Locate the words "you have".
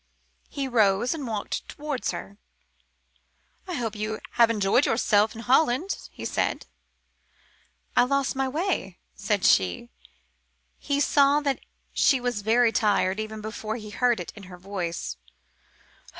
3.95-4.49